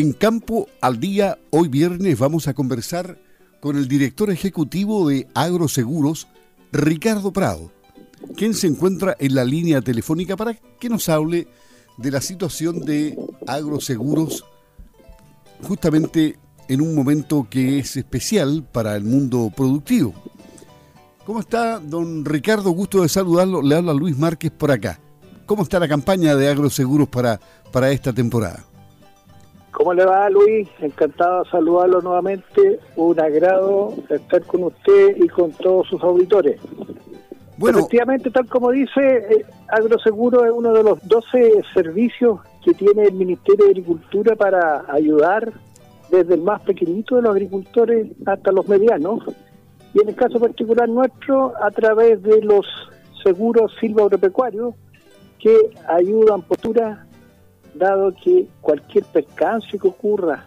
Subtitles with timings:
[0.00, 3.18] En Campo al Día, hoy viernes, vamos a conversar
[3.60, 6.26] con el director ejecutivo de Agroseguros,
[6.72, 7.70] Ricardo Prado,
[8.34, 11.48] quien se encuentra en la línea telefónica para que nos hable
[11.98, 13.14] de la situación de
[13.46, 14.42] Agroseguros
[15.64, 20.14] justamente en un momento que es especial para el mundo productivo.
[21.26, 22.70] ¿Cómo está, don Ricardo?
[22.70, 23.60] Gusto de saludarlo.
[23.60, 24.98] Le habla Luis Márquez por acá.
[25.44, 27.38] ¿Cómo está la campaña de Agroseguros para,
[27.70, 28.64] para esta temporada?
[29.80, 30.68] ¿Cómo le va, Luis?
[30.82, 32.78] Encantado de saludarlo nuevamente.
[32.96, 36.60] Un agrado estar con usted y con todos sus auditores.
[37.56, 43.04] Bueno, Efectivamente, tal como dice, eh, Agroseguro es uno de los 12 servicios que tiene
[43.04, 45.50] el Ministerio de Agricultura para ayudar
[46.10, 49.24] desde el más pequeñito de los agricultores hasta los medianos,
[49.94, 52.66] y en el caso particular nuestro, a través de los
[53.24, 54.74] seguros silvagropecuarios
[55.38, 55.56] que
[55.88, 57.06] ayudan postura,
[57.74, 60.46] dado que cualquier percance que ocurra,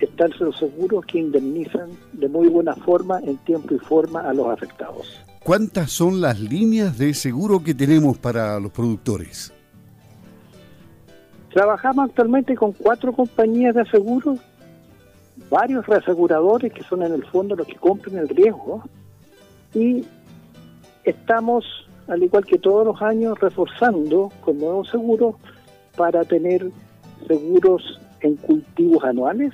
[0.00, 4.46] están los seguros que indemnizan de muy buena forma, en tiempo y forma, a los
[4.48, 5.20] afectados.
[5.42, 9.52] ¿Cuántas son las líneas de seguro que tenemos para los productores?
[11.52, 14.40] Trabajamos actualmente con cuatro compañías de seguros,
[15.48, 18.82] varios reaseguradores que son en el fondo los que compran el riesgo
[19.72, 20.04] y
[21.04, 21.64] estamos,
[22.08, 25.36] al igual que todos los años, reforzando con nuevos seguros
[25.96, 26.70] para tener
[27.26, 29.52] seguros en cultivos anuales,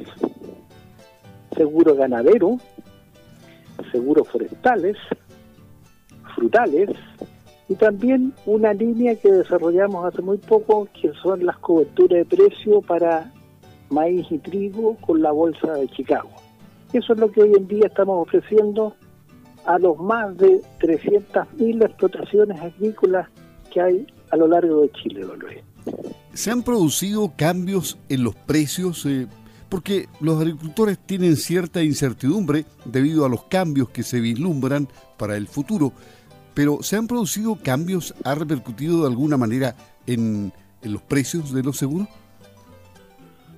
[1.56, 2.58] seguro ganadero,
[3.90, 4.96] seguros forestales,
[6.34, 6.90] frutales,
[7.68, 12.82] y también una línea que desarrollamos hace muy poco, que son las coberturas de precio
[12.82, 13.32] para
[13.90, 16.30] maíz y trigo con la bolsa de Chicago.
[16.92, 18.94] Eso es lo que hoy en día estamos ofreciendo
[19.64, 23.28] a los más de 300.000 explotaciones agrícolas
[23.70, 25.40] que hay a lo largo de Chile, don
[26.34, 29.04] ¿Se han producido cambios en los precios?
[29.06, 29.26] Eh,
[29.68, 35.48] porque los agricultores tienen cierta incertidumbre debido a los cambios que se vislumbran para el
[35.48, 35.92] futuro
[36.54, 38.14] pero ¿se han producido cambios?
[38.24, 39.74] ¿Ha repercutido de alguna manera
[40.06, 42.08] en, los precios de los seguros?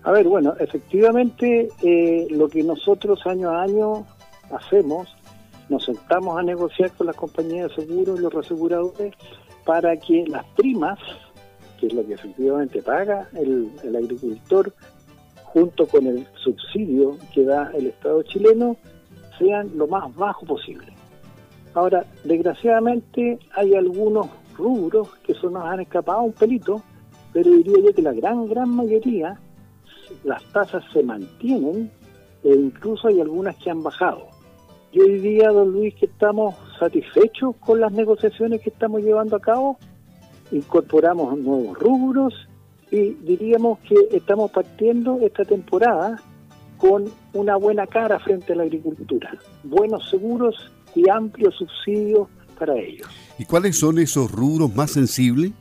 [0.02, 4.06] A ver, bueno, efectivamente eh, lo que nosotros año a año
[4.52, 5.08] hacemos,
[5.70, 9.14] nos sentamos a negociar con las compañías de seguros y los reaseguradores
[9.64, 10.98] para que las primas,
[11.84, 14.72] que es lo que efectivamente paga el, agricultor,
[15.42, 18.76] junto con el subsidio que da el Estado chileno,
[19.38, 20.94] sean lo más bajo posible.
[21.74, 26.82] Ahora, desgraciadamente hay algunos rubros que se nos han escapado un pelito,
[27.32, 29.38] pero diría yo que la gran, gran mayoría,
[30.22, 31.90] las tasas se mantienen
[32.44, 34.28] e incluso hay algunas que han bajado.
[34.92, 39.76] Yo diría, don Luis, que estamos satisfechos con las negociaciones que estamos llevando a cabo,
[40.54, 42.34] incorporamos nuevos rubros
[42.90, 46.22] y diríamos que estamos partiendo esta temporada
[46.78, 50.54] con una buena cara frente a la agricultura, buenos seguros
[50.94, 52.28] y amplios subsidios
[52.58, 53.08] para ellos.
[53.38, 55.52] ¿Y cuáles son esos rubros más sensibles?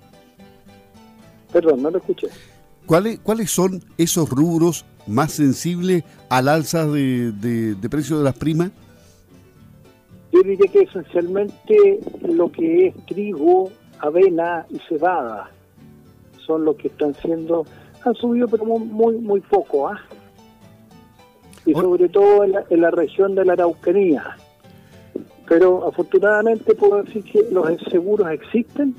[1.52, 2.28] Perdón, no lo escuché.
[2.86, 8.72] ¿Cuáles, ¿Cuáles son esos rubros más sensibles al alza de, de, precio de las primas?
[10.32, 15.50] Yo diría que esencialmente lo que es trigo, avena y cebada
[16.46, 17.66] son los que están siendo,
[18.04, 20.00] han subido pero muy muy poco, ¿ah?
[21.66, 24.38] Y sobre todo en la, en la región de la Araucanía.
[25.48, 28.96] Pero afortunadamente puedo decir que los seguros existen,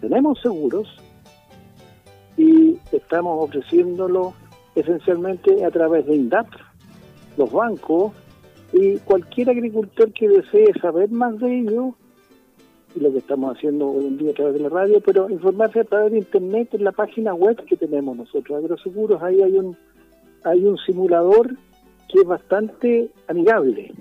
[0.00, 0.88] tenemos seguros
[2.36, 4.34] y estamos ofreciéndolo
[4.74, 6.48] esencialmente a través de INDAP,
[7.36, 8.12] los bancos
[8.72, 11.94] y cualquier agricultor que desee saber más de ello,
[12.94, 15.80] y lo que estamos haciendo hoy en día a través de la radio, pero informarse
[15.80, 19.76] a través de internet en la página web que tenemos nosotros, Agroseguros, ahí hay un,
[20.44, 21.56] hay un simulador
[22.08, 23.92] que es bastante amigable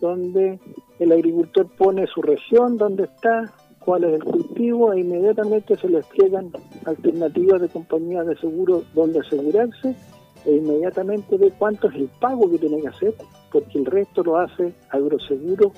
[0.00, 0.58] donde
[0.98, 3.52] el agricultor pone su región, donde está,
[3.84, 6.50] cuál es el cultivo, e inmediatamente se le despliegan
[6.84, 9.94] alternativas de compañías de seguro donde asegurarse,
[10.44, 13.14] e inmediatamente ve cuánto es el pago que tiene que hacer,
[13.52, 15.72] porque el resto lo hace Agroseguro,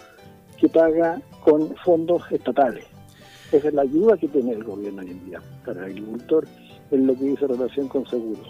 [0.58, 2.84] que paga con fondos estatales.
[3.52, 6.48] Esa es la ayuda que tiene el gobierno hoy en día para el agricultor
[6.90, 8.48] en lo que dice relación con seguros.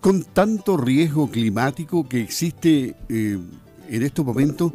[0.00, 3.38] Con tanto riesgo climático que existe eh,
[3.88, 4.72] en estos momentos,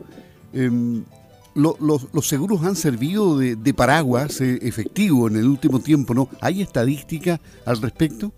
[0.55, 1.03] Em,
[1.53, 6.29] los, seguros han servido de, paraguas eh, efectivo en el último tiempo, ¿no?
[6.41, 8.31] ¿Hay estadística al respecto?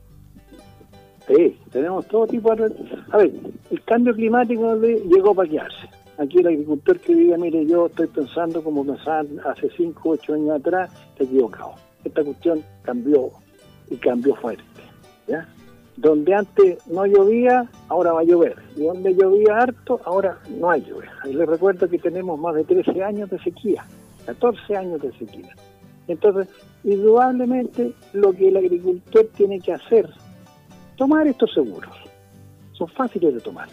[1.27, 2.73] Sí, tenemos todo tipo de...
[3.11, 3.31] A ver,
[3.69, 5.89] el cambio climático llegó para quedarse.
[6.17, 10.33] Aquí el agricultor que diga, mire, yo estoy pensando como pensaban hace 5 o 8
[10.33, 11.75] años atrás, está equivocado.
[12.03, 13.29] Esta cuestión cambió
[13.89, 14.63] y cambió fuerte.
[15.27, 15.47] ¿ya?
[15.97, 18.55] donde antes no llovía, ahora va a llover.
[18.75, 21.11] Y donde llovía harto, ahora no hay lluvia.
[21.25, 23.83] Y les recuerdo que tenemos más de 13 años de sequía,
[24.27, 25.49] 14 años de sequía.
[26.07, 26.47] Entonces,
[26.83, 30.07] indudablemente lo que el agricultor tiene que hacer,
[30.95, 31.95] tomar estos seguros.
[32.73, 33.67] Son fáciles de tomar.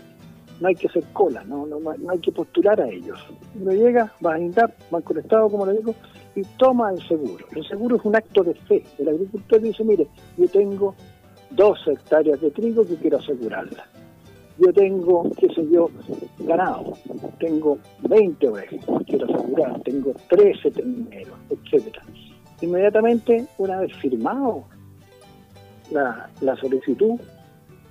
[0.60, 3.18] No hay que hacer cola, no, no, no hay que postular a ellos.
[3.60, 5.94] Uno llega, va a indar, va conectado, como le digo,
[6.36, 7.46] y toma el seguro.
[7.54, 8.84] El seguro es un acto de fe.
[8.98, 10.06] El agricultor dice, mire,
[10.36, 10.94] yo tengo
[11.50, 13.86] dos hectáreas de trigo que quiero asegurarla.
[14.58, 15.90] Yo tengo, qué sé yo,
[16.38, 16.96] ganado,
[17.40, 17.76] tengo
[18.08, 22.02] 20 ovejas, quiero asegurar, tengo 13 terneros, etcétera.
[22.60, 24.64] Inmediatamente, una vez firmado
[25.90, 27.20] la, solicitud,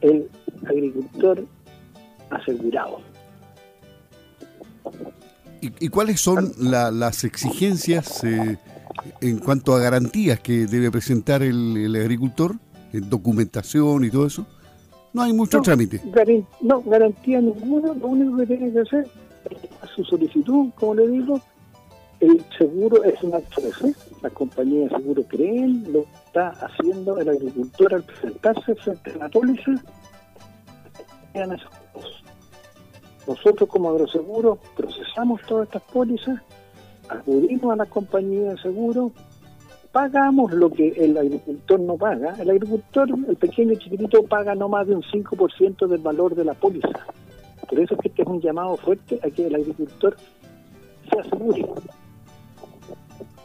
[0.01, 0.29] el
[0.65, 1.45] agricultor
[2.33, 2.99] asegurado.
[5.61, 8.57] ¿Y, cuáles son las exigencias eh,
[9.21, 12.57] en cuanto a garantías que debe presentar el agricultor?
[12.99, 14.45] documentación y todo eso,
[15.13, 16.01] no hay mucho trámite.
[16.61, 19.07] no, garantía ninguna, lo único que tiene que hacer
[19.83, 21.41] es su solicitud, como le digo,
[22.19, 27.19] el seguro es un acto de fe, la compañía de seguro creen, lo está haciendo
[27.19, 29.71] el agricultor al presentarse frente a la póliza,
[33.27, 36.41] nosotros como agroseguro procesamos todas estas pólizas,
[37.07, 39.11] acudimos a la compañía de seguro,
[39.91, 42.35] pagamos lo que el agricultor no paga.
[42.39, 46.43] El agricultor, el pequeño y chiquitito, paga no más de un 5% del valor de
[46.43, 46.89] la póliza.
[47.69, 50.17] Por eso es que este es un llamado fuerte a que el agricultor
[51.09, 51.65] se asegure.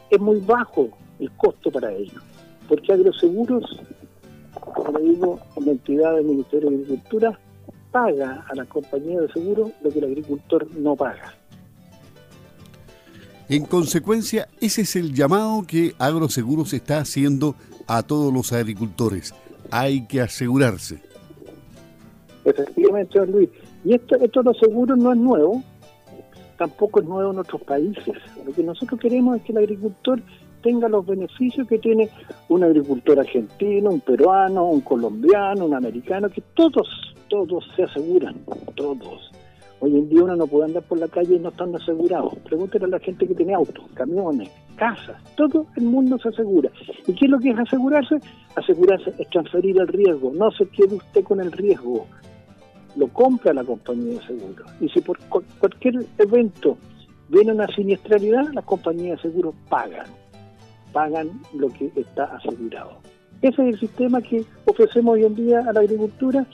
[0.09, 0.89] Es muy bajo
[1.19, 2.19] el costo para ello,
[2.67, 3.79] porque Agroseguros,
[4.73, 7.39] como digo, la entidad del Ministerio de Agricultura,
[7.91, 11.33] paga a la compañía de seguro lo que el agricultor no paga.
[13.49, 17.55] En consecuencia, ese es el llamado que Agroseguros está haciendo
[17.87, 19.33] a todos los agricultores.
[19.71, 21.01] Hay que asegurarse.
[22.45, 23.49] Efectivamente, Luis.
[23.83, 25.63] Y esto, esto de los seguros no es nuevo,
[26.57, 28.15] tampoco es nuevo en otros países.
[28.45, 30.21] Lo que nosotros queremos es que el agricultor
[30.61, 32.09] tenga los beneficios que tiene
[32.49, 38.35] un agricultor argentino, un peruano, un colombiano, un americano, que todos, todos se aseguran,
[38.75, 39.31] todos.
[39.81, 42.31] Hoy en día uno no puede andar por la calle y no estando asegurado.
[42.43, 46.69] Pregúntale a la gente que tiene autos, camiones, casas, todo el mundo se asegura.
[47.07, 48.19] ¿Y qué es lo que es asegurarse?
[48.55, 52.05] Asegurarse es transferir el riesgo, no se quede usted con el riesgo,
[52.97, 54.65] lo compra la compañía de seguro.
[54.81, 55.17] Y si por
[55.59, 56.77] cualquier evento
[57.29, 60.07] viene una siniestralidad, las compañías de seguro pagan,
[60.91, 62.97] pagan lo que está asegurado.
[63.41, 66.45] Ese es el sistema que ofrecemos hoy en día a la agricultura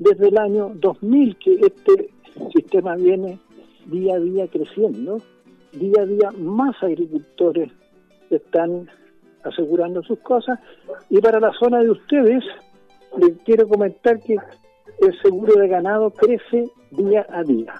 [0.00, 2.10] desde el año 2000, que este
[2.54, 3.38] sistema viene
[3.84, 5.18] día a día creciendo,
[5.72, 7.70] día a día más agricultores
[8.30, 8.88] están
[9.44, 10.58] asegurando sus cosas
[11.10, 12.42] y para la zona de ustedes
[13.18, 14.36] les quiero comentar que
[15.00, 17.74] el seguro de ganado crece día a día.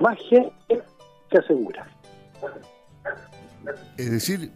[0.00, 0.82] Más gente
[1.30, 1.86] se asegura.
[3.98, 4.50] Es decir,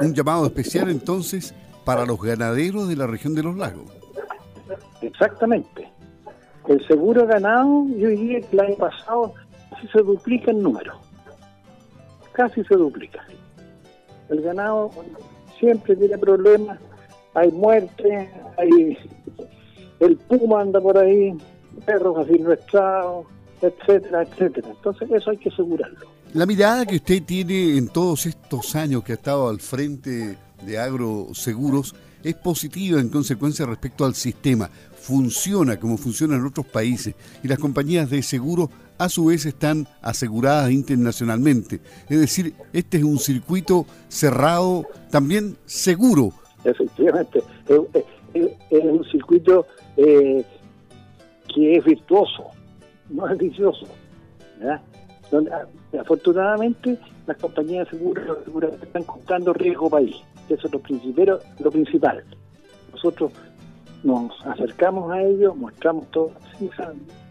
[0.00, 1.54] un llamado especial entonces
[1.84, 3.90] para los ganaderos de la región de los lagos.
[5.00, 5.92] Exactamente.
[6.72, 9.34] El seguro ganado, yo diría que el año pasado
[9.68, 10.94] casi se duplica el número.
[12.32, 13.26] Casi se duplica.
[14.30, 14.90] El ganado
[15.60, 16.78] siempre tiene problemas,
[17.34, 18.96] hay muerte, hay
[20.00, 21.36] el puma anda por ahí,
[21.84, 23.26] perros asilvestrados,
[23.60, 24.68] etcétera, etcétera.
[24.70, 26.06] Entonces eso hay que asegurarlo.
[26.32, 30.78] La mirada que usted tiene en todos estos años que ha estado al frente de
[30.78, 34.68] Agroseguros es positiva en consecuencia respecto al sistema.
[34.68, 39.88] Funciona como funciona en otros países y las compañías de seguro a su vez están
[40.00, 41.80] aseguradas internacionalmente.
[42.08, 46.32] Es decir, este es un circuito cerrado, también seguro.
[46.64, 47.42] Efectivamente,
[48.34, 50.44] es, un circuito eh,
[51.52, 52.44] que es virtuoso,
[53.10, 53.86] no es vicioso.
[55.30, 55.50] Donde,
[56.00, 57.98] afortunadamente las compañías de
[58.44, 60.16] seguros están contando riesgo país.
[60.54, 62.24] Eso es lo, lo principal.
[62.92, 63.32] Nosotros
[64.02, 66.32] nos acercamos a ellos, mostramos todo,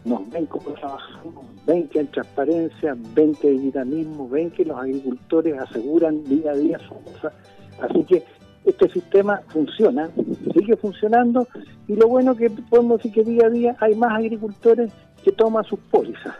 [0.05, 4.77] nos ven cómo trabajamos, ven que hay transparencia, ven que hay dinamismo, ven que los
[4.77, 7.33] agricultores aseguran día a día su cosa.
[7.81, 8.23] Así que
[8.65, 10.09] este sistema funciona,
[10.53, 11.47] sigue funcionando
[11.87, 14.91] y lo bueno que podemos decir que día a día hay más agricultores
[15.23, 16.35] que toman sus pólizas.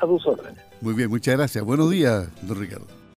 [0.00, 0.60] a sus órdenes.
[0.80, 1.64] Muy bien, muchas gracias.
[1.64, 3.01] Buenos días, don Ricardo.